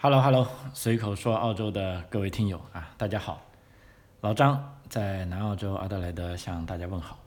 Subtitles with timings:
[0.00, 3.42] Hello Hello，随口说澳洲的各位听友啊，大家好，
[4.20, 7.18] 老张在南澳洲阿德莱德向大家问好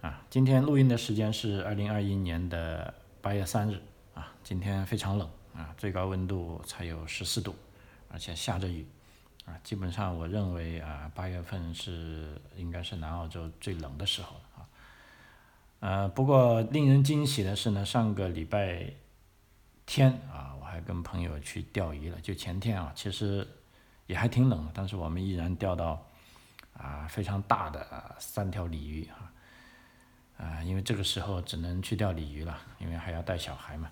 [0.00, 0.22] 啊。
[0.30, 3.82] 今天录音的时间是二零二一年的八月三日
[4.14, 7.52] 啊，今天非常冷啊，最高温度才有十四度，
[8.08, 8.86] 而且下着雨
[9.44, 14.62] 啊，基本上我认为啊，八月份是应该是南澳洲最冷的时候啊。
[15.80, 18.88] 呃，不过令人惊喜的是呢，上个礼拜
[19.86, 20.52] 天啊。
[20.60, 23.46] 我还跟朋友去钓鱼了，就前天啊，其实
[24.06, 26.04] 也还挺冷，但是我们依然钓到
[26.76, 29.30] 啊非常大的三条鲤鱼啊，
[30.36, 33.88] 啊，因为这个时候只能去钓鲤鱼了，因为还要带小孩嘛，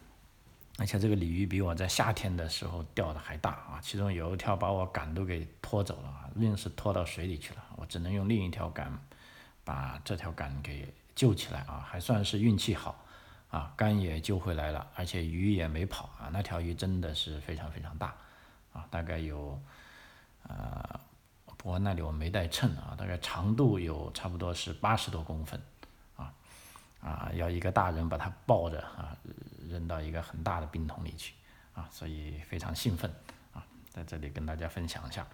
[0.78, 8.92] 而且这个鲤鱼比我在夏天的时候钓的还大啊，其中有一条把我杆都给拖走了，硬是拖到水里去了，我只能用另一条杆
[9.62, 13.01] 把这条杆给救起来啊，还算是运气好。
[13.52, 18.14] 啊，肝也救回来了，而且鱼也没跑啊，那条鱼真的是非常非常大，
[18.72, 19.60] 啊，大概有，
[20.48, 20.98] 呃，
[21.58, 25.60] 不过那里我没带秤啊，大概长度有差不多是八十多公分，
[26.16, 26.32] 啊，
[27.02, 29.14] 啊，要一个大人把它抱着啊，
[29.68, 31.34] 扔到一个很大的冰桶里去，
[31.74, 33.14] 啊，所以非常兴奋，
[33.52, 35.26] 啊，在这里跟大家分享一下，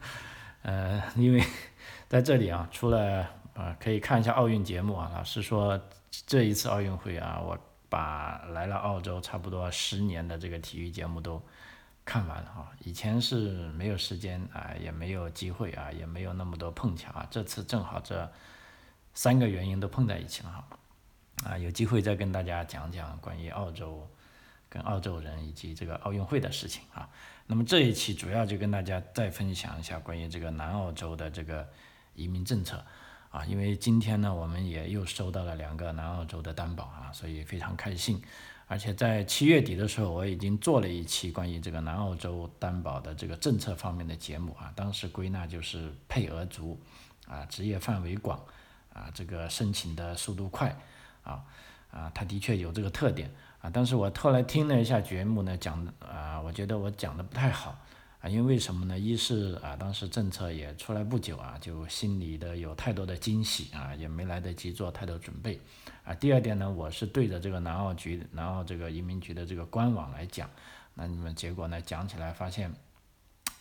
[0.60, 1.42] 呃，因为
[2.10, 5.80] 在这里啊，除了啊，可以看一下奥运节目啊，老师说。
[6.26, 11.42] 这一次奥运会啊，我把来了澳洲差不多十年的这个体育节目都
[12.04, 12.70] 看完了哈。
[12.80, 17.26] 以前是没有时间啊，也没有机会啊，也没有那么多碰巧啊。
[17.30, 18.30] 这次正好这
[19.14, 20.68] 三个原因都碰在一起了哈。
[21.50, 24.08] 啊，有机会再跟大家讲讲关于澳洲
[24.68, 27.08] 跟澳洲人以及这个奥运会的事情啊。
[27.46, 31.68] 那么这一期主要就跟大家再分享一下关于这个南澳洲的这个
[32.14, 32.84] 移民政策。
[33.34, 38.22] 啊，因为今天呢，我们也又收到了两个南澳洲的担保啊，所以非常开心。
[38.68, 44.72] 而且在七月底的时候，我已经做了一期关于这个南澳洲担保的这个政策方面的节目啊。
[44.76, 46.80] 当时归纳就是配额足，
[47.26, 48.40] 啊，职业范围广，
[48.92, 50.68] 啊，这个申请的速度快，
[51.24, 51.42] 啊，
[51.90, 53.28] 啊，它的确有这个特点
[53.60, 53.68] 啊。
[53.68, 57.76] 但是我后来听了一下节目呢，讲啊，我觉得我讲的不太好。
[58.24, 58.98] 啊，因为为什么呢？
[58.98, 65.60] 一是啊，当时政策也出来不久啊，就心里的有太多的惊喜啊，也没来得及做太多准备
[66.04, 66.14] 啊。
[66.14, 70.48] 第二点呢，我是对着这个南澳局、南澳这个移民局的这个官网来讲，
[70.94, 72.72] 那你们结果呢，讲起来发现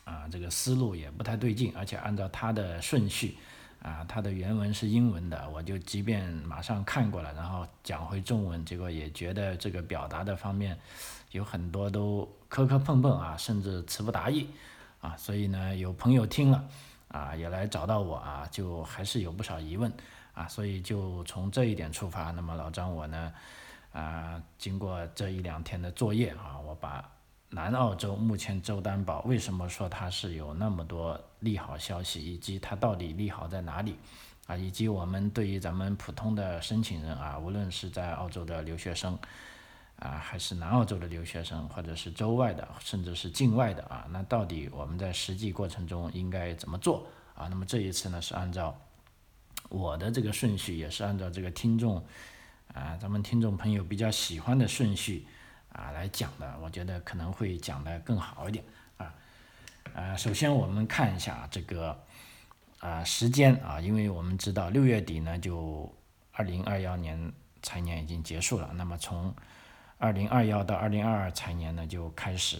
[0.05, 3.35] 啊，这个思路也不太对劲，而且按照它的顺序
[3.81, 10.79] 啊，它的原文是英文的，我就即便马上看过了，然后讲回中文，结果也觉得这个表达的方面
[11.31, 12.25] 有很多都。
[12.53, 14.47] 磕磕碰碰啊，甚至词不达意
[15.01, 16.63] 啊，所以呢，有朋友听了
[17.07, 19.91] 啊，也来找到我啊，就还是有不少疑问
[20.35, 23.33] 啊，所以就从这一点出发，那么老张我呢，
[23.91, 27.03] 啊，经过这一两天的作业啊，我把
[27.49, 33.95] 南澳洲目前州担保为什么说它是有那么多利好消息，以及它到底利好在哪里
[34.45, 39.17] 啊，以及我们对于咱们普通的申请人啊，无论是在澳洲的留学生。
[40.03, 47.47] 啊，还是南澳洲的留学生，或者是州外的，甚至是境外的啊，那到底我们在实际过程中应该怎么做啊？
[47.47, 48.77] 那么这一次呢，是按照
[49.69, 52.03] 我的这个顺序，也是按照这个听众
[52.73, 55.25] 啊，咱们听众朋友比较喜欢的顺序
[55.71, 58.65] 啊来讲的，我觉得可能会讲的更好一点
[58.97, 59.15] 啊。
[59.93, 61.97] 啊，首先我们看一下这个
[62.79, 65.89] 啊时间啊，因为我们知道六月底呢，就
[66.33, 67.31] 二零二幺年
[67.61, 69.33] 财年已经结束了，那么从
[69.97, 72.57] 二零二幺到二零二二财年呢，就开始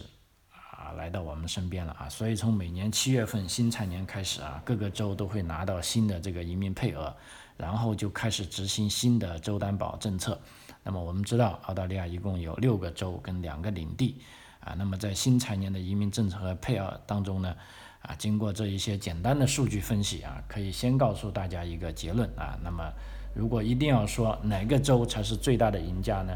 [0.50, 7.14] 啊来到我们身边了啊，所以从每年七月份新财年开始啊，各个州都会拿到新的这个移民配额，
[7.56, 10.40] 然后就开始执行新的州担保政策。
[10.82, 14.22] 那么我们知道，澳大利亚一共有六个州跟两个领地
[14.60, 17.54] 啊，那么在新财年的移民政策和配额当中呢，
[18.00, 22.90] 啊，经过这一些简单的数据分析啊，可以先告诉大家一个结论啊，那么
[23.34, 26.34] 如果一定要说哪个州才是最大的赢家呢？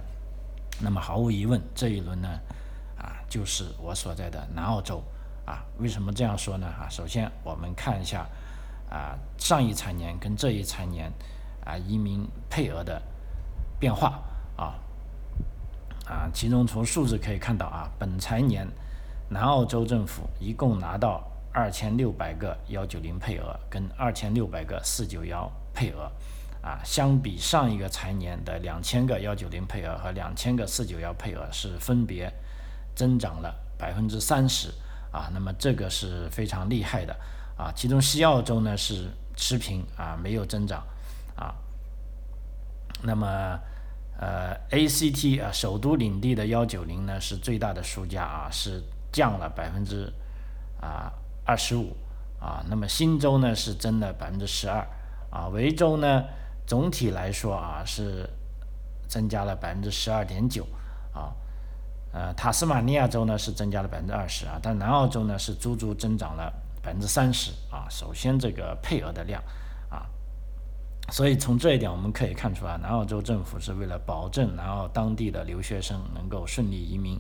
[0.80, 2.28] 那么毫无疑问，这一轮呢，
[2.96, 5.02] 啊，就是我所在的南澳洲，
[5.44, 6.66] 啊，为什么这样说呢？
[6.66, 8.26] 啊，首先我们看一下，
[8.88, 11.12] 啊，上一财年跟这一财年，
[11.64, 13.02] 啊，移民配额的
[13.80, 14.22] 变化，
[14.56, 14.74] 啊，
[16.06, 18.66] 啊，其中从数字可以看到，啊，本财年
[19.28, 21.22] 南澳洲政府一共拿到
[21.52, 26.10] 二千六百个幺九零配额，跟二千六百个四九幺配额。
[26.60, 32.32] 啊，相比上一个财年的两千个幺九零配额和两千个四九幺配额是分别
[32.94, 34.68] 增长了百分之三十
[35.12, 37.16] 啊，那么这个是非常厉害的
[37.56, 37.72] 啊。
[37.74, 40.84] 其中西澳洲呢是持平啊，没有增长
[41.36, 41.54] 啊。
[43.02, 43.58] 那么
[44.18, 48.82] 呃，ACT 啊，首都领地的幺九零呢是最大的输家啊，是
[49.12, 50.12] 降了百分之
[50.80, 51.12] 啊
[51.44, 51.96] 二十五
[52.40, 54.84] 啊，那么新州呢是增了百分之十二
[55.30, 56.24] 啊，维州呢
[56.68, 58.28] 总体来说啊是
[59.08, 60.66] 增加了百分之十二点九
[61.14, 61.32] 啊，
[62.12, 67.88] 呃塔斯马尼亚州呢是增加了百分之二十啊，但南澳洲呢是足足增长了百分之三十啊。
[67.88, 69.42] 首先这个配额的量
[69.88, 70.06] 啊，
[71.10, 77.18] 所以从这一点我们可以看出啊，南澳洲政府是为了保证南澳当地的留学生能够顺利移民。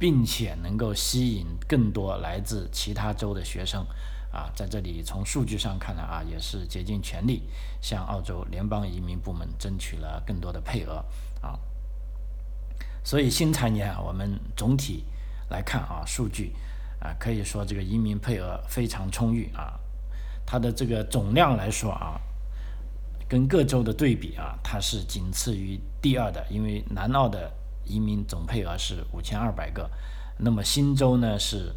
[0.00, 3.84] 并且能够吸引更多来自其他州的学生，
[4.38, 7.42] 啊，在这里从数据上看来啊，也是竭尽全力
[7.80, 11.04] 向澳洲联邦移民部门争取了更多的配额，
[11.40, 11.58] 啊，
[13.02, 15.04] 所以新财年啊，我们总体
[15.50, 16.54] 来看啊，数据
[17.00, 19.78] 啊，可以说这个移民配额非常充裕啊，
[20.46, 22.20] 它的这个总量来说啊，
[23.28, 27.52] 跟各州的对比啊，它是仅次于第二的，因为南澳的。
[27.90, 29.90] 移民总配额是五千二百个，
[30.36, 31.74] 那么新州呢是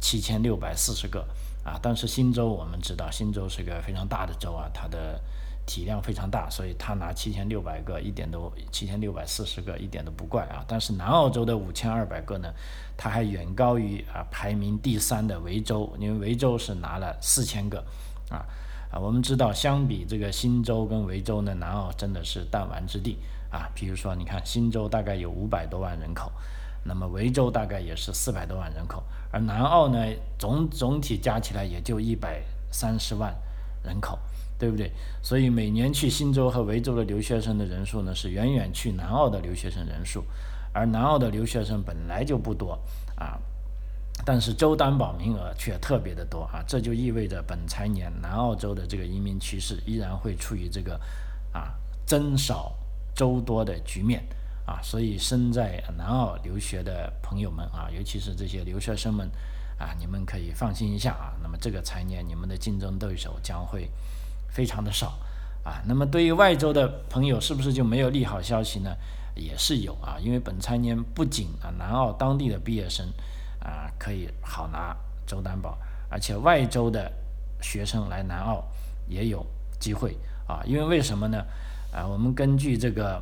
[0.00, 1.28] 七千六百四十个
[1.64, 1.78] 啊。
[1.82, 5.20] 但是新州我们知道，新州是个非常大的州啊，它的
[5.66, 10.64] 体量非常大，所以它拿七千六百个一点都七千六百四十个一点都不怪啊。
[10.66, 12.52] 但是南澳洲的五千二百个呢，
[12.96, 17.84] 它还远高于啊排名第三的维州，因为维州是拿了四千个
[18.30, 18.44] 啊
[18.90, 18.98] 啊。
[18.98, 23.18] 我们知道，相比这个新州跟维州呢，南澳真的是弹丸之地。
[23.50, 26.30] 啊，比如说，你看新州大概有五百多万人口，
[26.82, 29.98] 那么维州大概也是四百多万人口，而南澳呢，
[30.38, 33.34] 总总体加起来也就一百三十万
[33.82, 34.18] 人口，
[34.58, 34.90] 对不对？
[35.22, 40.24] 所以每年去新州和维州的留学生的人数呢，是远远去南澳的留学生人数，
[40.72, 42.78] 而南澳的留学生本来就不多
[43.16, 43.38] 啊，
[44.24, 51.00] 但是州担保名额却特别的多啊，这就意味着本财年南澳洲的这个移民趋势依然会处于这个
[51.52, 51.74] 啊
[52.06, 52.74] 增少。
[53.12, 54.24] 周多的局面
[54.70, 59.28] 啊，所以身在南澳留学的朋友们啊，尤其是这些留学生们
[59.80, 61.34] 啊，你们可以放心一下啊。
[61.42, 63.90] 那么这个财年，你们的竞争对手将会
[64.48, 65.18] 非常的少
[65.64, 65.82] 啊。
[65.86, 68.94] 那么对于外州的朋友，是不是就没有利好消息呢？
[69.34, 73.04] 也是有啊，因为本财年不仅啊南澳当地的毕业生
[73.58, 74.96] 啊可以好拿
[75.26, 75.76] 州担保，
[76.08, 77.10] 而且外州的
[77.60, 78.62] 学生来南澳
[79.08, 79.44] 也有
[79.80, 80.16] 机会
[80.46, 80.62] 啊。
[80.64, 81.44] 因为为什么呢？
[81.92, 83.20] 啊，我们根据这个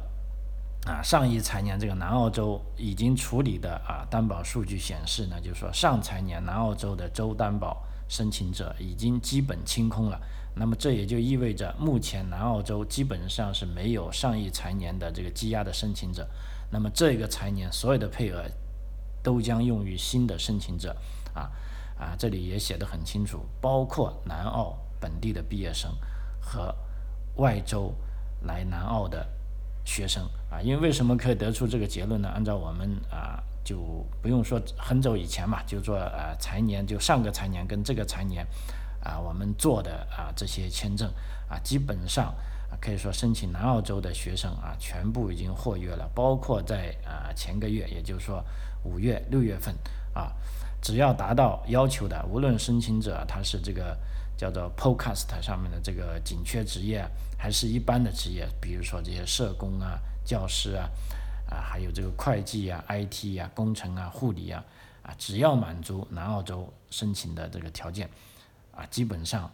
[0.89, 10.19] 啊上一财年这个南澳洲已经处理的啊担保数据显示呢，就是说上财年南澳洲的州担保申请者已经基本清空了。
[10.57, 16.27] 那么这也就意味着目前南澳洲基本上是没有上一财年的这个积压的申请者。
[16.71, 18.43] 那么这个财年所有的配额
[19.23, 20.97] 都将用于新的申请者
[21.35, 21.51] 啊
[21.99, 25.95] 啊，这里也写的很清楚，包括南澳本地的毕业生
[26.41, 26.75] 和
[27.37, 27.95] 外州。
[28.43, 29.29] 来南澳的
[29.89, 32.29] 学生啊，因为为什么可以得出这个结论呢？
[32.29, 38.47] 按照我们啊，就不用说很久以前嘛，就说呃财年就上个财年跟这个财年
[39.03, 41.11] 啊，我们做的啊这些签证
[41.49, 42.35] 啊，基本上
[42.83, 48.45] 可以说申请南澳洲的学生啊，全部已经获约了，包括在啊前个月，也就是说
[48.85, 49.75] 五月六月份
[50.13, 50.35] 啊，
[50.83, 53.99] 只要达到要求的，无论申请者他是这个。
[54.39, 57.05] 叫做 Podcast 上面的这个紧缺职业，
[57.37, 60.89] 还是一般的职业，比如说这些社工啊、教师啊，
[61.51, 64.65] 啊，还有这个会计啊、IT 啊、工程啊、护理啊，
[65.03, 68.09] 啊，只要满足南澳洲申请的这个条件，
[68.71, 69.51] 啊，基本上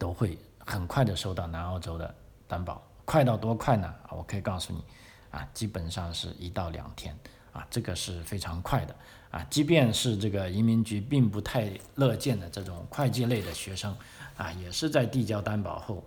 [0.00, 2.12] 都会很快的收到南澳洲的
[2.48, 2.82] 担保。
[3.04, 3.94] 快到多快呢？
[4.10, 4.84] 我可以告诉你，
[5.30, 7.16] 啊，基本上是一到两天，
[7.52, 8.92] 啊，这个是非常快的。
[9.36, 13.94] 啊，即便是这个移民局并不太乐见的这种会计类的学生，
[14.34, 16.02] 啊，也是在递交担保后，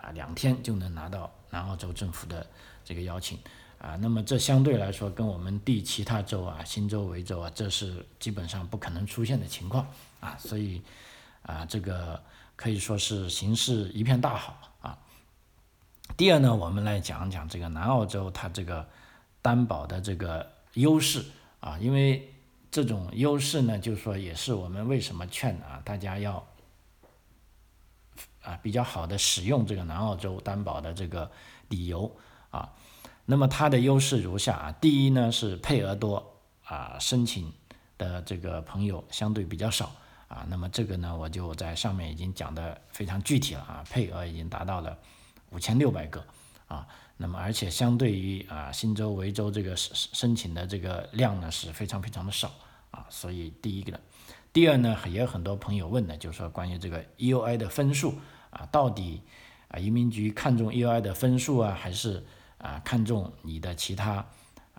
[0.00, 2.46] 啊，两天就能拿到南澳洲政府的
[2.82, 3.38] 这个邀请，
[3.76, 9.86] 啊，那么这相对来说跟我们第其他州啊，新州、维州啊，这是基本上不可能出现的情况，
[10.20, 10.80] 啊，所以，
[11.42, 12.18] 啊，这个
[12.56, 14.98] 可以说是形势一片大好啊。
[16.16, 18.88] 第二呢，我们来讲讲这个南澳洲它这个
[19.42, 21.22] 担保的这个优势
[21.60, 22.26] 啊，因为。
[22.70, 26.46] 这种优势呢，就是说也是我们为什么劝啊大家要
[28.42, 31.30] 啊比较好的使用这个南澳洲担保的这个
[31.68, 32.16] 理由
[32.50, 32.72] 啊。
[33.26, 36.34] 那么它的优势如下啊，第一呢是配额多
[36.64, 37.52] 啊，申请
[37.98, 39.92] 的这个朋友相对比较少
[40.28, 40.46] 啊。
[40.48, 44.98] 那么这个呢，我就在上面已经讲的非常具体了啊，配额已经达到了
[45.50, 46.24] 五千六百个
[46.70, 46.86] 啊。
[47.22, 52.50] 那么，而且相对于啊新州、维州这个申申请的这个量呢是非常非常的少
[52.90, 54.00] 啊，所以第一个呢，
[54.54, 58.14] 第二呢也有很多朋友问呢，就是说关于这个 EUI 的分数
[58.48, 59.20] 啊，到底
[59.68, 62.24] 啊移民局看重 EUI 的分数啊，还是
[62.56, 64.24] 啊看重你的其他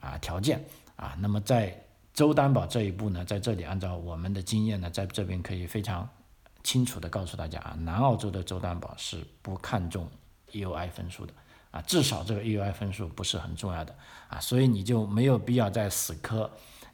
[0.01, 1.15] 啊条件啊？
[1.19, 1.79] 那么在
[2.11, 6.09] 州担保这一步呢，在这里按照我们的经验呢，在这边可以非常
[6.63, 10.09] 清楚的告诉大家啊，南澳洲的州担保是不看重
[10.51, 11.33] EUI 分数的
[11.71, 13.95] 啊，至少这个 EUI 分数不是很重要的
[14.27, 16.49] 啊，所以你就没有必要再死磕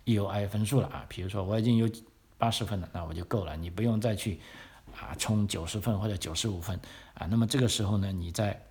[0.06, 1.06] EUI 分数了啊。
[1.10, 1.90] 比如说我已经有
[2.38, 4.40] 八十分了，那我就够了，你不用再去
[4.96, 6.80] 啊冲九十分或者九十五分
[7.16, 7.26] 啊。
[7.26, 8.62] 那么这个时候呢，你在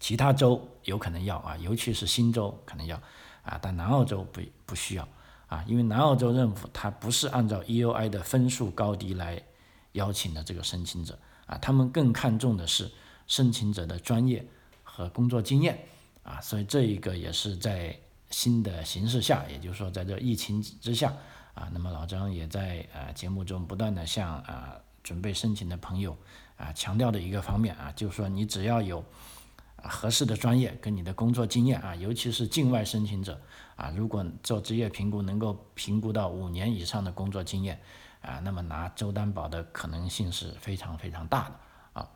[0.00, 3.00] 其他州有可能要啊，尤其是新州可能要
[3.42, 5.08] 啊，但南澳洲不不需要。
[5.46, 9.38] 啊，因为南澳洲政府它不是按照 EUI 的分数高低来
[9.92, 12.90] 邀请的这个申请者啊，他们更看重的是
[13.26, 14.42] 申请者的专业
[14.94, 15.78] 和工作经验
[16.22, 21.10] 啊，所以这一个也是在新的形势下，也就是说在这疫情之下
[21.54, 26.14] 啊，那么老张也在啊节目中不断的向啊准备申请的朋友
[26.58, 29.02] 啊强调的一个方面啊，就是说你只要有
[29.76, 33.40] 合适的专业跟你的工作经验啊，尤其是境外申请者。
[33.74, 37.80] 啊，如果做职业评估能够评估到五年以上的工作经验，
[38.20, 41.56] 啊，那么拿州担保的可能性是非常非常大的
[41.94, 42.08] 啊。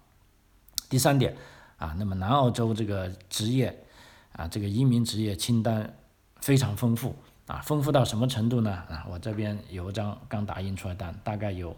[0.88, 1.34] 第三点
[1.76, 3.84] 啊，那么南澳洲这个职业
[4.32, 5.96] 啊，这个移民职业清单
[6.40, 7.14] 非常丰富
[7.46, 8.70] 啊，丰富到什么程度呢？
[8.72, 11.76] 啊，我这边有一张刚打印出来单，大概有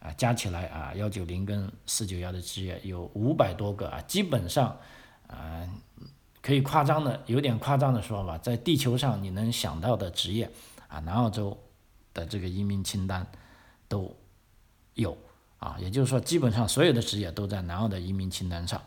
[0.00, 4.76] 啊加起来啊幺九零跟四九幺的职业有五百多个啊，基本上
[5.26, 5.68] 啊。
[6.44, 10.50] 可以夸张的，有点夸张的说法，在地球上你能想到的职业，
[10.88, 11.56] 啊，南澳洲
[12.12, 13.24] 的这个移民清单
[13.86, 14.12] 都
[14.94, 15.16] 有
[15.58, 18.82] 啊，也就是说，基本上所有的职业都在南澳的移民清单上。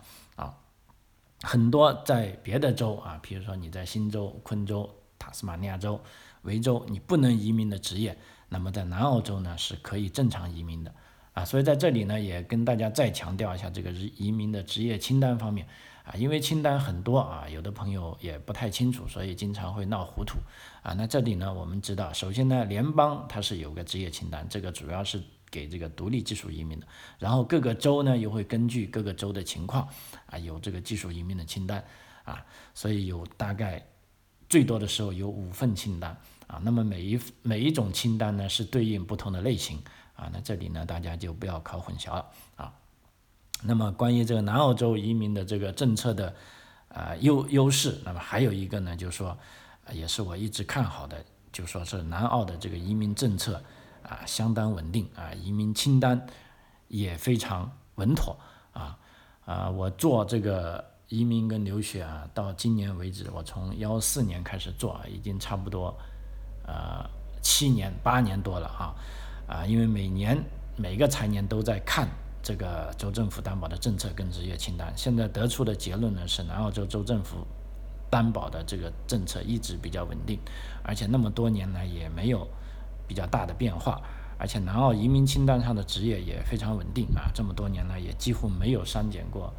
[1.41, 4.89] 很多在别的州啊，比如说你在新州、昆州、
[5.19, 5.99] 塔斯马尼亚州、
[6.43, 8.17] 维州，你不能移民的职业，
[8.49, 10.93] 那么在南澳洲呢是可以正常移民的
[11.33, 11.45] 啊。
[11.45, 15.67] 所以在这里呢，也跟大家再强调一下这个移民的职业清单方面。
[16.05, 20.37] 啊，因为清单很多啊，有的朋友也不太清楚，所以经常会闹糊涂
[20.83, 20.93] 啊。
[20.93, 25.19] 那这里呢，我们知道，首先呢，联邦它是有个职业清单，这个主要是
[25.55, 26.85] 给这个独立技术移民的。
[27.17, 29.87] 然后各个州呢，又会根据各个州的情况
[30.25, 31.81] 啊，有这个技术移民的清单
[32.25, 33.81] 啊，所以有大概
[34.49, 36.11] 最多的时候有五份清单
[36.47, 36.59] 啊。
[36.61, 39.81] 那么每一每一种清单呢，是对应不同的类型
[40.15, 40.29] 啊。
[40.33, 42.25] 那这里呢，大家就不要搞混淆了
[42.57, 42.73] 啊。
[43.63, 46.35] 那么关于这个南澳洲移民的这个政策的
[46.89, 49.37] 啊优优势，那么还有一个呢，就是说，
[49.93, 53.63] 也是我一直看好的，就说是南澳的这个移民政策
[54.07, 56.25] 啊相当稳定啊，移民清单
[56.87, 58.37] 也非常稳妥
[58.73, 58.97] 啊
[59.45, 65.95] 啊，我做这个移民跟留学啊，到今年为止，我从幺四年开始做，已经差不多
[66.65, 67.09] 呃
[67.41, 68.95] 七年八年多了啊
[69.47, 70.41] 啊，因为每年
[70.77, 72.07] 每个财年都在看。
[72.47, 77.37] 这个州政府担保的政策跟职业清单，现在得出的结论呢是，南澳洲州政府
[78.07, 80.39] 担保的这个政策一直比较稳定，
[80.83, 82.47] 而且那么多年来也没有
[83.07, 84.01] 比较大的变化，
[84.37, 89.53] 而且南澳移民清单上的职业也非常稳定啊，这么多年来也几乎没有删减过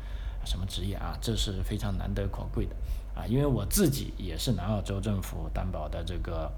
[0.44, 2.76] 什么职业啊，这是非常难得可贵的
[3.14, 6.50] 啊，因为我自己也是南澳洲政府担保的这个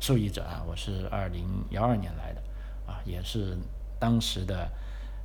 [0.00, 2.42] 受益者啊，我是二零幺二年来的
[2.86, 3.56] 啊，也是
[3.98, 4.68] 当时的。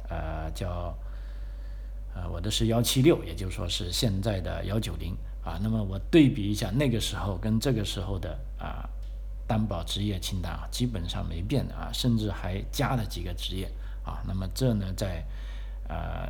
[0.09, 0.95] 呃，叫，
[2.13, 5.57] 呃，我的是幺七六，也就是说是现在的幺九零啊。
[5.63, 8.87] 那么我对比一下那个时候跟这个时候的啊
[9.53, 13.71] 担保职业清单啊，基本上没变啊，甚至还加了几个职业
[14.03, 14.23] 啊。
[14.27, 15.23] 那么这呢，在
[15.87, 16.27] 呃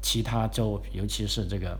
[0.00, 1.76] 其他州，尤其是这个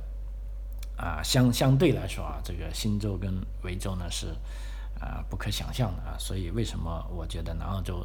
[0.96, 4.34] 啊相相对来说啊，这个新州跟维州呢是
[4.98, 6.16] 啊不可想象的啊。
[6.18, 8.04] 所以为什么我觉得南澳州？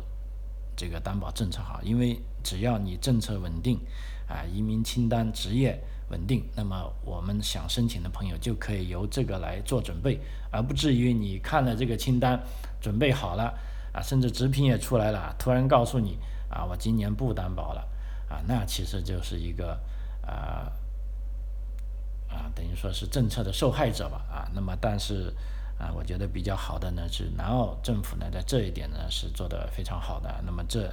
[0.77, 3.79] 这个担保政策好，因为只要你政策稳定，
[4.27, 10.19] 啊，移民清单职业稳定，那么我们想申请的朋友就可以由这个来做准备，
[10.51, 12.39] 而不至于你看了这个清单，
[12.81, 13.53] 准备好了，
[13.93, 16.17] 啊，甚至直聘也出来了，突然告诉你，
[16.50, 17.81] 啊，我今年不担保了，
[18.29, 19.79] 啊，那其实就是一个，
[20.21, 20.71] 啊，
[22.29, 25.33] 啊，等于说是政策的受害者吧，啊，那么但是。
[25.77, 30.33] 啊，我觉得比较好的呢是南澳政府呢，在这一点呢是做的非常好的。
[30.45, 30.89] 那么这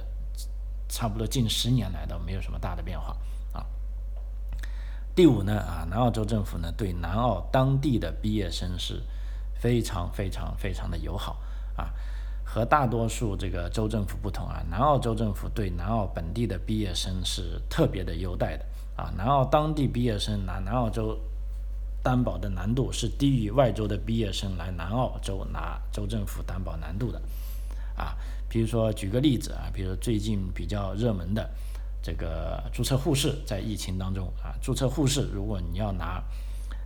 [0.89, 3.15] 差不多近十年来都没有什么大的变化。
[5.15, 9.01] 第五呢啊，南澳州政府呢对南澳当地的毕业生是
[9.53, 11.39] 非常非常非常的友好
[11.75, 11.93] 啊，
[12.43, 18.65] 和大多数这个州政府不同啊，南澳州政府对南澳本地的毕业生是特别的优待的
[18.95, 21.19] 啊，南澳当地毕业生拿南澳州。
[22.05, 27.21] 担保的难度是低于外州的毕业生来南澳州拿州政府担保难度的，
[27.95, 28.17] 啊，
[28.49, 31.49] 比如说举个例子啊，比如最近比较热门的
[32.03, 36.21] 这个注册护士，在疫情当中啊，注册护士如果你要拿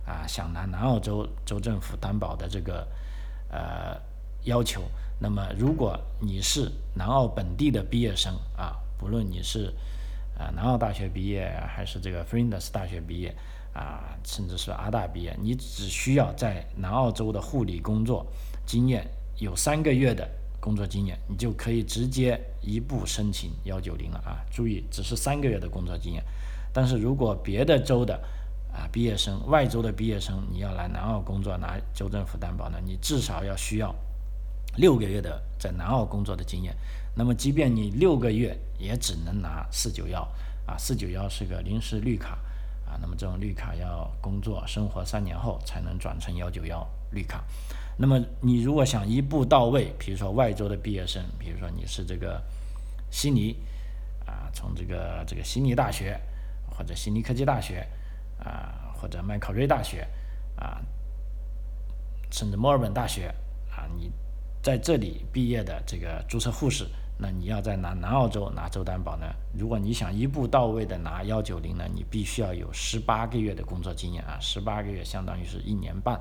[0.06, 2.86] 啊想拿南澳州州政府担保的这个
[3.50, 4.00] 呃
[4.44, 4.82] 要求，
[5.18, 9.74] 那么如果你是南澳本地的毕业生啊，不论你是
[10.38, 13.34] 啊南澳大学毕业还是这个 Flinders 大学毕业
[13.74, 18.24] 啊，甚至是阿大毕业，你只需要在南澳洲的护理工作
[18.64, 19.04] 经验
[19.38, 20.28] 有三个月的
[20.60, 24.44] 工作经验，你就可以直接一步申请幺九零了啊！
[24.50, 26.22] 注意，只是三个月的工作经验。
[26.72, 28.14] 但是如果别的州的
[28.72, 33.94] 啊毕业生，外州的毕业生，你要来南澳工作拿州政府担保呢，你至少要需要
[34.76, 36.76] 六个月的在南澳工作的经验。
[37.14, 40.22] 那么即便你六个月，也只能拿四九幺
[40.66, 42.38] 啊，四九幺是个临时绿卡
[42.86, 42.98] 啊。
[43.00, 47.44] 那么这种绿卡要工作生活三年后才能转成幺九幺绿卡。
[47.98, 52.42] 那么你如果想一步到位，比如说外州的毕业生，比如说你是这个
[53.10, 53.54] 悉尼
[54.24, 56.18] 啊，从这个这个悉尼大学。
[56.70, 57.84] 或者悉尼科技大学
[58.38, 60.06] 啊，或者麦考瑞大学
[60.54, 60.80] 啊，
[62.30, 63.34] 甚至墨尔本大学
[63.68, 64.12] 啊，你
[64.62, 66.86] 在这里毕业的这个注册护士，
[67.18, 69.26] 那你要在南南澳洲拿州担保呢？
[69.58, 76.14] 如果你想一步到位的拿幺九零呢，你必须要有十八个月的工作经验啊，十八个月相当于是一年半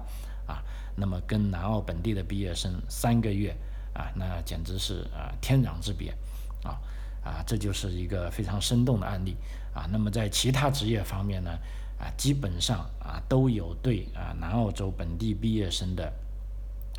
[0.47, 0.63] 啊，
[0.97, 3.55] 那么跟南澳本地的毕业生三个月
[3.93, 6.11] 啊，那简直是啊天壤之别
[6.63, 6.77] 啊。
[7.23, 9.35] 啊，这就是一个非常生动的案例
[9.73, 9.85] 啊。
[9.91, 11.51] 那么在其他职业方面呢，
[11.99, 16.09] 啊，基本上啊都有对啊南澳洲本地毕业生的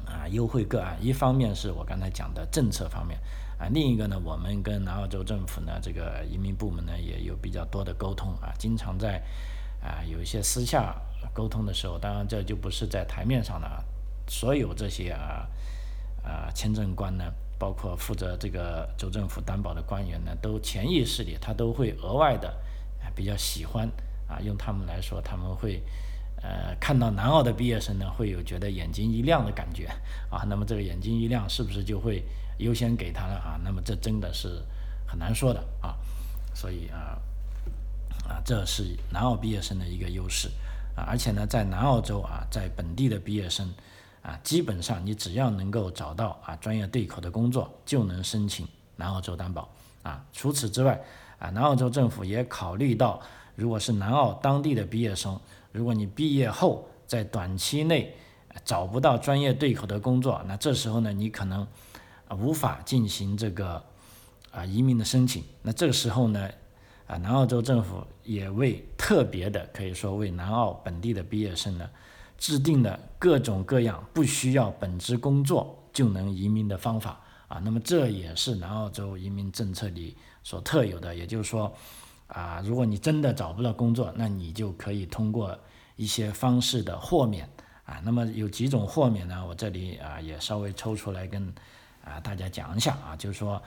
[0.05, 0.99] 啊优惠个案。
[1.01, 3.19] 一方面是我刚才讲的政策方面
[3.59, 9.23] 啊，另一个呢，我们跟南澳洲政府呢这个移民部门呢也有比较多的沟通啊，经常在
[9.83, 10.95] 啊有一些私下
[11.33, 13.83] 沟通的时候，当然这就不是在台面上的啊，
[14.29, 15.49] 所有这些啊
[16.23, 17.25] 啊签证官呢。
[17.61, 22.57] 包括负责这个州政府担保的官员呢，都潜意识里他都会额外的
[23.17, 23.91] 比较喜欢
[24.29, 25.83] 啊，用他们来说，他们会
[26.41, 29.89] 呃看到南澳的毕业生呢，会有觉得眼睛一亮的感觉
[30.31, 30.45] 啊。
[30.49, 32.23] 那么这个眼睛一亮，是不是就会
[32.59, 33.61] 优先给他了啊？
[33.65, 34.63] 那么这真的是
[35.05, 35.97] 很难说的啊。
[36.55, 37.19] 所以啊
[38.29, 40.49] 啊，这是南澳毕业生的一个优势
[40.95, 41.03] 啊。
[41.09, 43.75] 而且呢，在南澳洲啊，在本地的毕业生。
[44.21, 49.71] 啊，基本上你只要能够找到啊专业对口的工作，就能申请南澳洲担保
[50.03, 50.23] 啊。
[50.35, 51.01] 除此之外，
[51.39, 53.23] 啊南澳洲政府也考虑到，
[53.55, 55.41] 如果是南澳当地的毕业生，
[55.73, 58.15] 如果你毕业后在短期内
[58.65, 61.67] 找不到专业对口的工作，那这时候呢，你可能
[62.37, 63.83] 无法进行这个
[64.51, 65.43] 啊移民的申请。
[65.63, 66.51] 那这个时候呢，
[67.09, 71.91] 啊南澳洲政府也为特别的，可以说为南澳本地的毕业生呢。
[72.37, 81.13] 制定的各种各样不需要本职工作就能移民的方法啊，那么这也是南澳洲移民政策里所特有的。
[81.13, 81.75] 也就是说，
[82.29, 85.59] 啊，如果你真的找不到工作，那你就可以通过
[85.97, 87.49] 一些方式的豁免
[87.85, 88.01] 啊。
[88.05, 89.45] 那么有几种豁免呢？
[89.45, 91.53] 我这里啊也稍微抽出来跟
[92.05, 93.61] 啊大家讲一下啊，就是说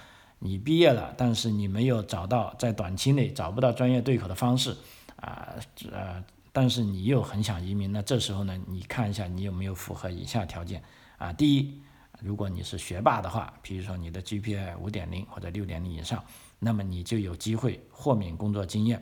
[0.44, 4.76] 你毕业了，但是你没有找到在短期内找不到专业对口的方式
[5.16, 5.56] 啊，
[5.92, 6.22] 呃。
[6.54, 10.84] 但是你又很想移民，那这时候呢，你看一下你有没有符合以下条件
[11.18, 11.32] 啊？
[11.32, 11.82] 第一，
[12.20, 16.22] 如果你是学霸的话，比如说你的 GPA 五点零或者六点零以上，
[16.60, 19.02] 那么你就有机会豁免工作经验，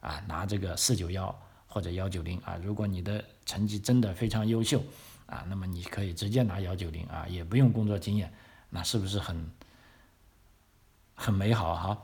[0.00, 1.32] 啊，拿这个四九幺
[1.68, 2.58] 或者幺九零啊。
[2.60, 4.82] 如果你的成绩真的非常优秀
[5.26, 8.32] 啊，那么你可以直接拿幺九零啊，也不用工作经验，
[8.70, 9.48] 那是不是很
[11.20, 11.98] 很美好哈？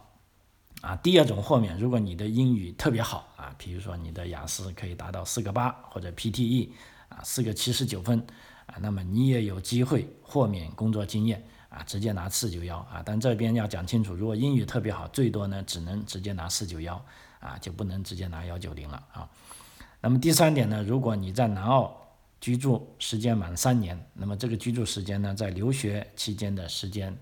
[0.83, 6.68] 啊，第二种豁免，如果你的英语特别好啊，比如说你的雅思可以达到四个八或者 PTE
[7.09, 8.18] 啊四个七十九分
[8.66, 13.03] 啊，那么你也有机会豁免工作经验啊，直接拿四九幺啊。
[13.07, 17.03] 但这边要讲清楚，如果英语特别好，最多呢只能直接拿四九幺
[17.38, 19.31] 啊，就不能直接拿幺九零了啊。
[20.00, 21.96] 那么第三点呢，如果你在南澳
[22.40, 27.16] 居住时间满三年，那么这个居住时间呢，在留学期间的时间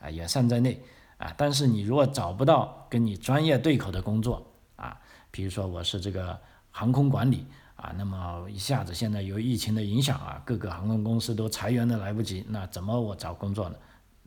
[0.00, 0.78] 啊也算在内。
[1.20, 4.42] 啊，但是你如果找不到跟你专业对口的工作
[4.76, 4.98] 啊，
[5.30, 7.44] 比如说我是这个航空管理
[7.76, 13.76] 啊，那么一下子现在由疫情的影响啊，各个航空公司都裁员的来不及，那怎么我找工作呢？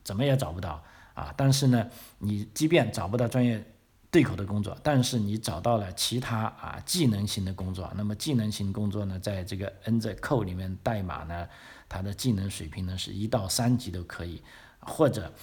[0.04, 0.84] 怎么也找不到
[1.16, 1.34] 啊。
[1.36, 3.66] 但是呢，你即便找不到专业
[4.12, 11.48] 对口的工作，但是你找到了其他啊技能型的工作，那么技能型工作呢，在这个 N Z c o 里面代码呢，
[11.90, 14.44] 它的技能水平呢是一到三级都可以，
[14.80, 15.34] 或者。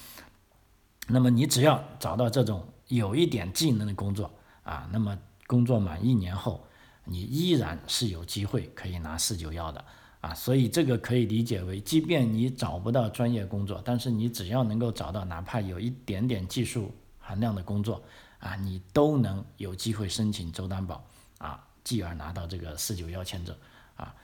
[1.13, 4.31] 那么你只要找到这种有一点技能的工作
[4.63, 6.65] 啊，那么工作满一年后，
[7.05, 9.85] 你依然是有机会可以拿四九幺的
[10.21, 10.33] 啊。
[10.35, 18.03] 所以这个可以理解为，即便你找不到专业工作，但是你只要能够找到哪怕有一点点技术含量的工作
[18.39, 21.05] 啊，你都能有机会申请州担保
[21.39, 23.55] 啊，继而拿到这个四九幺签证
[23.97, 24.15] 啊。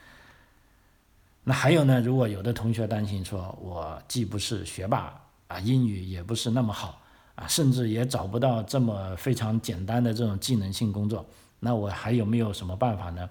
[1.42, 7.02] 那还有呢，如果有的同学担心说，我既不是学霸啊，英语也不是那么好
[7.34, 11.24] 啊，甚至也找不到这么非常简单的这种技能性工作，
[11.60, 13.28] 那我还有没有什么办法呢？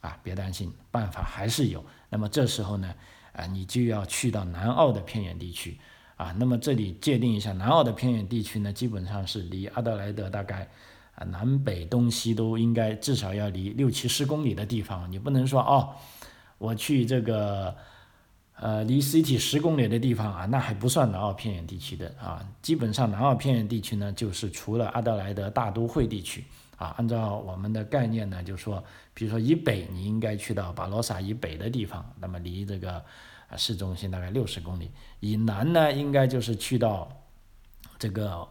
[0.00, 1.84] 啊，别担心，办法还是有。
[2.08, 2.94] 那么这时候呢，
[3.32, 5.78] 啊，你就要去到南澳的偏远地区
[6.16, 6.32] 啊。
[6.38, 10.68] 那么这里界定一下，南澳的偏远地区呢，基本上是离阿德莱德大概
[11.14, 15.94] 啊南北东西都应该至少要离六七十公里的地方，你不能说哦。
[16.58, 17.76] 我去这个，
[18.60, 22.44] 呃，离 City 十公里的地方啊，那还不算南澳偏远地区的啊。
[22.60, 26.44] 基本上南澳偏远地区呢，就是除了阿德莱德大都会地区
[26.76, 28.82] 啊，按照我们的概念呢，就是说，
[29.14, 32.94] 比如说以北，你应该去到巴罗萨以北的地方，那么离这个
[33.48, 34.90] 啊市中心大概六十公里。
[35.20, 37.08] 以南呢，应该就是去到
[37.96, 38.46] 这个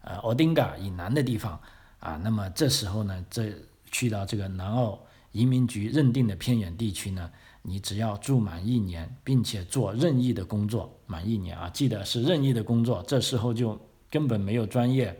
[0.00, 1.60] 呃奥丁嘎以南的地方
[2.00, 2.20] 啊。
[2.24, 3.52] 那么这时候呢，这
[3.92, 4.98] 去到这个南澳。
[5.34, 7.30] 移民局认定的偏远地区呢，
[7.62, 15.16] 你只要住满一年，并且做任意的工作满一年啊，记得是任意的工作，这时候就根本没有专业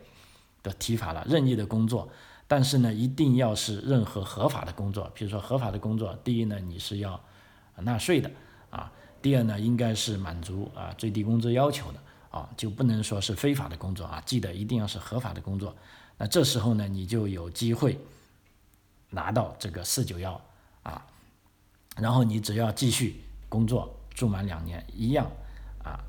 [0.61, 1.25] 的提法了。
[1.27, 2.09] 任意的工作，
[2.47, 5.09] 但是呢，一定要是任何合法的工作。
[5.13, 7.19] 比如说合法的工作，第一呢，你是要
[7.77, 8.29] 纳税的
[8.69, 14.21] 啊；第二呢，应该是满足啊最低工资要求的啊，就不能说是非法的工作啊。
[14.25, 15.75] 记得一定要是合法的工作。
[16.17, 17.97] 那这时候呢，你就有机会。
[19.15, 20.41] 拿到这个四九幺，
[21.97, 25.29] 然后你只要继续工作住满两年一样
[25.83, 25.99] 啊。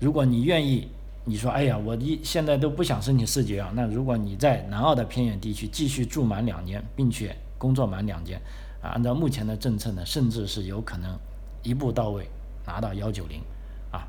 [0.00, 0.88] 如果你愿意，
[1.24, 8.40] 你说哎呀，我一现在都不想申请四九幺，那如果你在南澳的偏远地区继续住满两年，并且工作满两年
[8.82, 11.18] 啊，按照目前的政策呢，甚至是有可能
[11.62, 12.28] 一步到位
[12.66, 13.40] 拿到幺九零
[13.90, 14.06] 啊。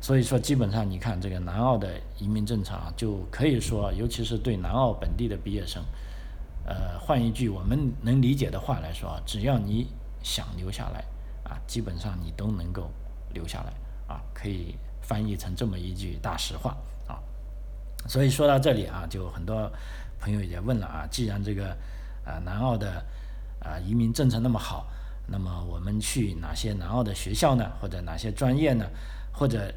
[0.00, 5.80] 所以说，基本上你看这个南澳的移民政策啊，就可以说，尤其是对南澳本地的毕业生。
[6.64, 9.86] 呃，换一句我们能理解的话来说，只要你
[10.22, 11.04] 想留下来
[11.44, 12.90] 啊，基本上你都能够
[13.32, 13.72] 留下来
[14.06, 17.18] 啊，可以翻译成这么一句大实话啊。
[18.08, 19.70] 所以说到这里啊，就很多
[20.20, 21.70] 朋友也问了啊，既然这个
[22.24, 23.04] 啊南澳的
[23.60, 24.86] 啊移民政策那么好，
[25.26, 27.70] 那么我们去哪些南澳的学校呢？
[27.80, 28.86] 或者哪些专业呢？
[29.32, 29.72] 或者？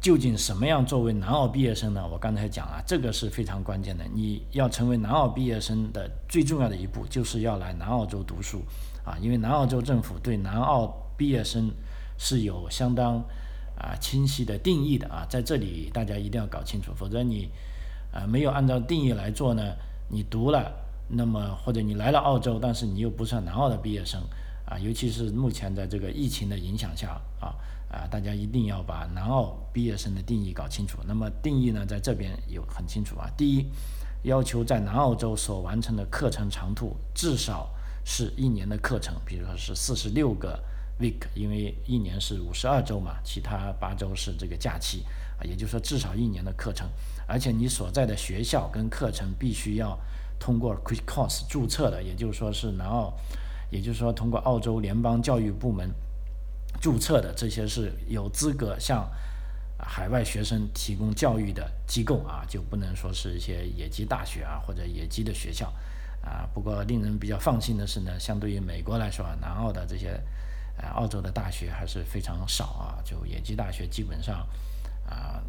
[0.00, 2.06] 究竟什么样作为南澳毕业生呢？
[2.06, 4.04] 我刚才讲了，这个是非常关键的。
[4.12, 8.60] 你要成为南澳毕业生的最重要的一步，就是要来南澳洲读书
[9.04, 9.16] 啊！
[9.20, 10.86] 因为南澳洲政府对南澳
[11.16, 11.70] 毕业生
[12.18, 13.22] 是有相当
[13.76, 17.50] 啊清晰的定义的啊，在这里大家一定要搞清楚，否则你
[18.12, 19.62] 啊没有按照定义来做呢，
[20.08, 20.72] 你读了，
[21.08, 24.20] 那么或者你来了澳洲，但是你又不算南澳的毕业生
[24.66, 27.54] 啊，尤其是目前在这个疫情的影响下啊。
[27.94, 30.98] 啊，大家一定要把南澳毕业生的定义搞清楚。
[31.06, 33.30] 那么定义呢，在这边有很清楚啊。
[33.36, 33.70] 第一，
[34.24, 37.70] 要求在南澳洲所完成的课程长度至少
[38.04, 40.62] 是一年的课程，比如说是四十六个
[41.00, 45.04] week，因为一年是五十二周嘛，其他八周是这个假期
[45.38, 46.88] 啊，也就是说至少一年的课程。
[47.26, 49.98] 而且你所在的学校跟课程必须要
[50.38, 53.14] 通过 Quick Course 注册的，也就是说是南澳，
[53.70, 55.90] 也就是说通过澳洲联邦教育部门。
[56.80, 59.08] 注册的这些是有资格向
[59.78, 65.72] 海外学生提供教育的机构啊，就不能说是一些野鸡大学啊或者野鸡的学校
[66.24, 66.48] 啊。
[66.54, 70.20] 不过令人比较放心的是呢，相对于美国来说啊，南澳的这些
[70.78, 74.46] 呃澳洲的大学还是非常少啊，就野鸡大学基本上
[75.08, 75.42] 啊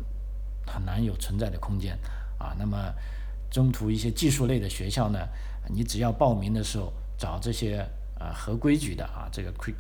[0.66, 1.98] 很难有存在的空间
[2.38, 2.56] 啊。
[2.60, 2.94] 那么
[3.50, 5.20] 中途一些技术类的学校呢，
[5.70, 7.80] 你只要报名的时候找这些
[8.20, 9.76] 啊合规矩的啊这个 quick。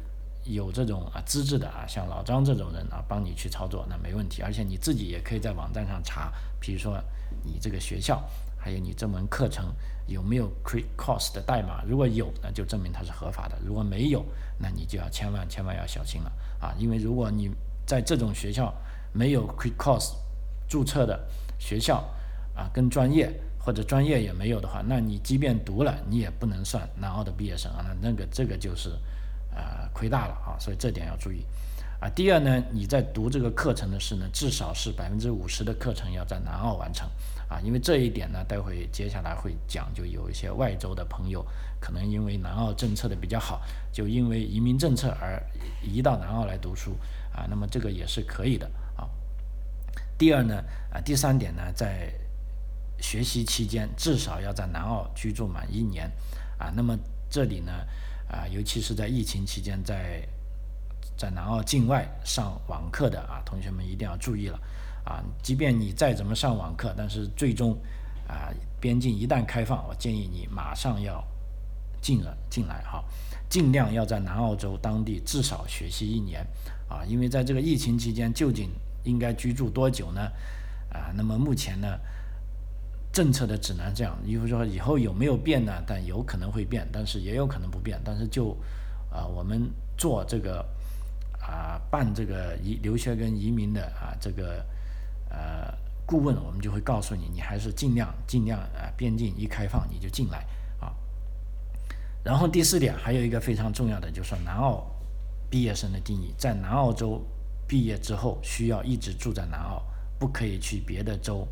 [0.47, 7.03] 有这种啊资质的啊，像老张这种人啊，帮你去操作那没问题，而且你自己也可以在网站上查，比如说
[7.43, 8.23] 你这个学校，
[8.65, 9.71] 还有你这门课程
[10.07, 14.25] 有没有 Quick Course 的代码，如果有，那就证明它是合法的；如果没有，
[14.57, 17.51] 那你就要千万千万要小心了啊，因为如果你
[17.85, 18.73] 在这种学校
[19.13, 20.13] 没有 Quick Course
[20.67, 21.27] 注册的
[21.59, 22.03] 学校
[22.55, 28.99] 啊，跟专业或者专业也没有的话，那你即便读了，你也不能算南澳的毕业生啊，那那个这个就是。
[29.57, 31.41] 呃，亏大了啊，所以这点要注意
[32.01, 32.09] 啊。
[32.09, 37.09] 第二呢，你在读这个课程的是呢，至少是百分之五十的课程要在南澳完成
[37.47, 41.45] 啊，因为这一点呢，待会接下来会讲，就有一些外州的朋友
[41.79, 45.41] 可能因为南澳政策的比较好，就因为移民政策而
[45.81, 46.95] 移到南澳来读书
[47.33, 49.09] 啊，那么这个也是可以的啊。
[50.17, 52.11] 第二呢，啊，第三点呢，在
[52.99, 56.11] 学习期间至少要在南澳居住满一年
[56.57, 56.97] 啊，那么
[57.29, 57.71] 这里呢。
[58.27, 60.27] 啊，尤其是在疫情期间，在
[61.15, 64.59] 在南澳境外上网课的啊，同学们一定要注意了
[65.05, 65.23] 啊！
[65.41, 67.77] 即便你再怎么上网课，但是最终
[68.27, 68.49] 啊，
[68.81, 71.23] 边境一旦开放，我建议你马上要
[72.01, 73.03] 进了进来哈，
[73.47, 76.45] 尽量要在南澳洲当地至少学习一年
[76.89, 78.69] 啊，因为在这个疫情期间究竟
[79.03, 80.21] 应该居住多久呢？
[80.89, 81.87] 啊，那么目前呢，
[83.13, 85.71] 政策的指南这样，比如说以后有没有变呢？
[85.85, 88.01] 但有可能会变，但是也有可能不变。
[88.03, 88.57] 但是就
[89.11, 90.65] 啊，我们做这个
[91.39, 94.65] 啊办这个移留学跟移民的啊这个
[95.35, 100.45] 呃顾问，我们就会告诉你，你还是尽量尽量啊边境一开放你就进来
[100.79, 100.95] 啊。
[102.23, 104.85] 然后第四点还有一个非常重要的，就是南澳
[105.49, 107.21] 毕业生的定义，在南澳洲
[107.67, 109.83] 毕业之后需要一直住在南澳。
[110.17, 111.45] 不可以去别的州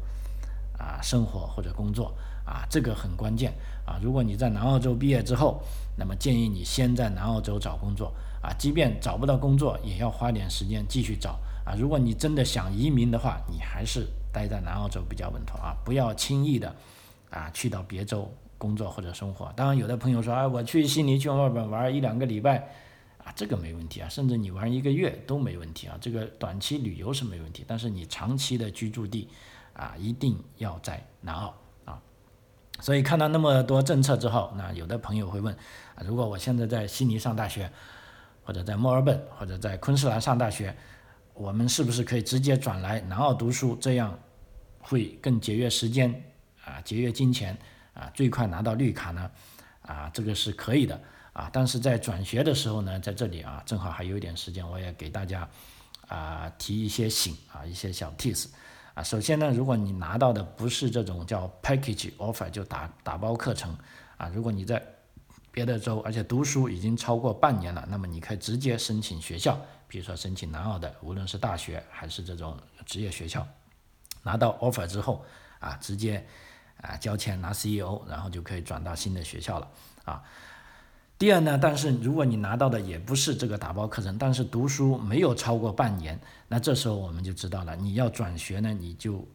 [0.78, 2.16] 啊生活或者工作
[2.46, 3.54] 啊，这个很关键
[3.86, 4.00] 啊。
[4.02, 5.62] 如果你在南澳洲毕业之后，
[5.98, 11.74] 那么建议你先在南澳洲找工作啊，即便找不到工作，也要花点时间继续找啊。
[11.76, 16.76] 如果你真的想移民的话，你还是待在南澳洲比较稳妥啊，不要轻易的
[17.30, 19.52] 啊去到别州工作或者生活。
[19.56, 22.70] 当然，有的朋友说，哎，我去悉尼、去墨尔本玩一两个礼拜。
[23.24, 29.30] 啊，这个没问题啊，甚至你玩一个月都没问题啊，这个短期旅游是没问题，但是你长期的居住地
[29.72, 31.54] 啊，一定要在南澳
[31.86, 32.02] 啊。
[32.82, 35.56] 所以看到那么多政策之后，那有的朋友会问
[35.96, 37.72] 啊，如果我现在在悉尼上大学，
[38.44, 40.76] 或者在墨尔本，或者在昆士兰上大学，
[41.34, 44.18] 我们是不是可以直接转来南澳读书，这样
[44.80, 46.24] 会更节约时间
[46.64, 47.58] 啊，节约金钱
[47.94, 49.32] 啊，最快拿到绿卡呢？
[49.82, 51.00] 啊，这个是可以的。
[51.34, 55.50] 啊，但是在转学的时候呢，在这里啊，正好还有一点时间，我也给大家
[56.08, 58.50] 啊提一些醒啊，一些小 tips
[58.94, 59.02] 啊。
[59.02, 63.76] 首先呢，如果你拿到的不是这种叫 package offer，就打打包课程
[64.18, 64.80] 啊，如果你在
[65.54, 69.56] 别的州，而且读书已经超过半年了，那么你可以直接申请学校，
[69.88, 73.48] 比如说申请南澳的，无论是大学还是这种职业学校，
[74.24, 75.24] 拿到 offer 之后
[75.60, 76.26] 啊，直接
[76.82, 79.70] 啊交钱拿 CEO，然后就可以转到新的学校了
[80.06, 80.24] 啊。
[81.20, 89.26] 第二呢，但是如果你拿到的也不是这个打包课程，但是读书没有超过半年，那这时候我们就知道了，你要转学呢，你就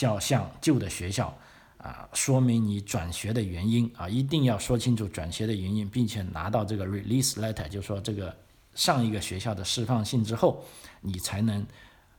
[0.00, 1.38] 要向旧的学校
[1.78, 8.36] 啊说明你转学的原因啊，一定要说清楚转学的原因，并且拿到这个 release letter，就说这个
[8.74, 10.64] 上一个学校的释放信之后，
[11.00, 11.66] 你才能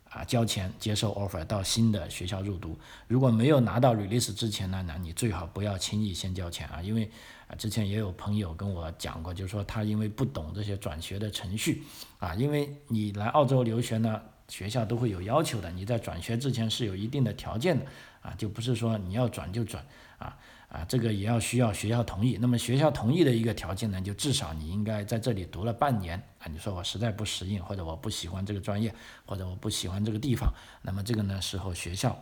[0.10, 2.78] 啊交钱接受 offer 到新的学校入读。
[3.08, 7.10] 如果没有拿到 release 之前呢，那你最好不要轻易先交钱啊，因为。
[7.50, 11.82] 啊，之前也有朋友跟我讲过，就是说他因为不懂这些转学的程序，
[12.20, 17.84] 啊，因为你来澳洲留学呢，学校都会有要求的，你在转学之前是有一定的条件的，
[18.22, 19.86] 啊，就不是说你要转就转，
[20.18, 20.38] 啊
[20.70, 22.38] 啊，这个也要需要学校同意。
[22.40, 28.94] 那么学校同意的一个条件呢，就至少你应该在这里读了半年，啊，你说我实在不适应，或者我不喜欢这个专业，
[29.26, 32.18] 或者我不喜欢这个地方，那么这个呢时候学校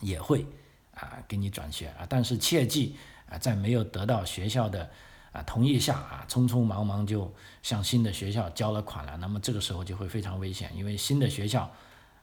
[0.00, 0.46] 也会
[0.94, 2.96] 啊给你转学啊，但是切记。
[3.26, 4.90] 啊，在没有得到学校的
[5.32, 11.72] 啊同意下啊，匆匆忙忙就向新的学校交了款了，那么这个时候就会非常危险，因为新的学校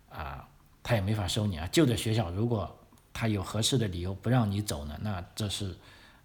[0.07, 0.47] 啊，
[0.83, 1.67] 他也没法收你啊。
[1.71, 2.78] 旧的学校如果
[3.19, 5.75] 他有合适的理由不让你走呢，那这是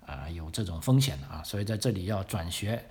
[0.06, 1.42] 啊有这种风险的啊。
[1.42, 2.84] 所以在这里要转学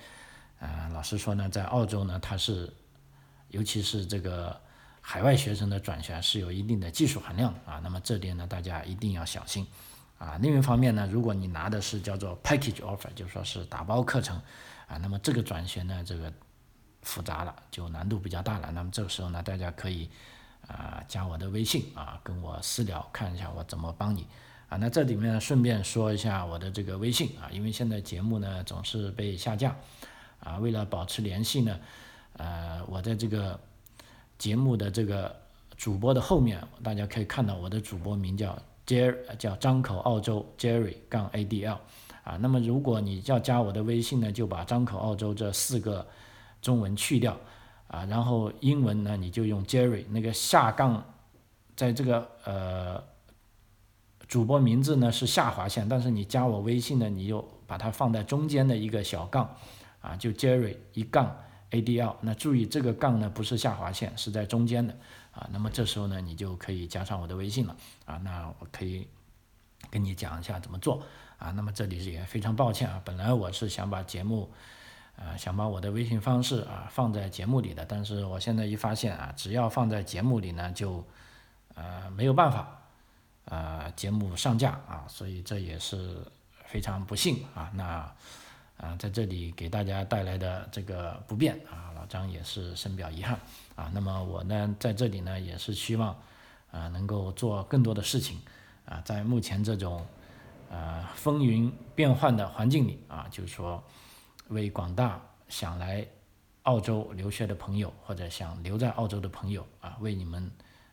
[0.60, 2.70] 啊，老实说呢，在澳洲呢，它是
[3.48, 4.60] 尤其是这个
[5.00, 7.80] 海外学生的转学是有一定的技术含量啊。
[7.82, 9.66] 那么这点呢，大家一定要小心。
[10.18, 14.36] 啊，另一方面呢，如果你拿的是叫做 package offer，就说是打包课程，
[14.88, 16.32] 啊，那么这个转学呢，这个
[17.04, 18.70] 复杂了，就难度比较大了。
[18.74, 20.10] 那么这个时候呢，大家可以
[20.67, 24.28] 啊加我的微信啊，跟我私聊，看一下我怎么帮你。
[24.69, 29.76] 啊，那这里面顺便说一下我的这个微信啊，因为现在节目呢总是被下架，
[30.39, 31.80] 啊，为了保持联系呢，
[32.38, 33.60] 呃，我在这个
[34.38, 35.36] 节目的这个
[35.78, 38.58] 主播的后面，大家可以看到我的主播名叫。
[38.86, 41.78] Jerry 叫张口澳洲 Jerry 杠 ADL
[42.26, 46.06] 啊，那么如果你要加我的微信呢，就把张口澳洲这四个
[46.62, 47.38] 中文去掉
[47.88, 51.04] 啊，然后英文呢你就用 Jerry 那个下杠，
[51.76, 53.04] 在这个呃
[54.28, 59.56] 主播名字呢是下划线，但是你加我微信呢，你又把它放在中间的一个小杠
[60.02, 61.36] 啊，就 Jerry 一杠
[61.72, 64.96] ADL，那注意这个杠呢不是下划线，是在中间的。
[65.32, 68.17] 啊，那么这时候呢，你就可以加上我的微信了啊。
[68.17, 69.08] 那我可以
[69.89, 71.02] 跟你讲一下怎么做
[71.39, 71.50] 啊。
[71.50, 74.52] 那么这里也非常抱歉啊，本来我是想把节目，
[75.15, 81.06] 呃，想把我的微信方式啊放在节目里的，但是我现在一发现啊，只要放在节目里呢，就
[81.76, 82.82] 呃没有办法
[83.45, 86.17] 呃节目上架啊，所以这也是
[86.65, 87.71] 非常不幸啊。
[87.73, 87.84] 那
[88.78, 93.39] 啊在这里给大家带来的这个不便啊，老张也是深表遗憾。
[93.76, 96.15] 啊，那么我呢，在这里呢，也是希望，
[96.71, 98.39] 啊，能够做更多的事情，
[98.86, 100.06] 啊，在目前这种，
[100.69, 103.84] 呃风云变幻的环境里啊，就是说
[104.54, 106.06] 为广大想来
[106.63, 110.50] 澳洲留学的朋友或者想留在澳洲的朋友啊，为你们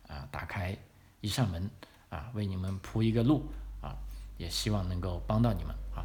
[0.09, 0.77] 啊打开
[1.21, 1.71] 一扇门
[2.09, 3.45] 啊，为你们铺一个路
[3.81, 3.95] 啊，
[4.39, 6.03] 也希望能够帮到你们啊。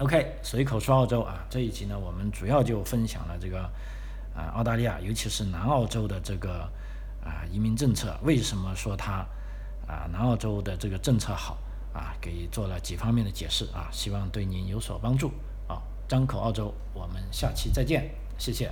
[0.00, 3.62] OK，随口说澳洲啊，这一集呢，我们主要就分享了这个
[4.34, 6.68] 啊澳大利亚，尤其是南澳洲的这个
[7.22, 9.24] 啊移民政策，为什么说它
[9.86, 11.56] 啊南澳洲的这个政策好
[11.94, 15.30] 啊，给做了几方面的解释啊，希望对您有所帮助。
[16.08, 18.70] 张口澳洲，我们下期再见，谢谢。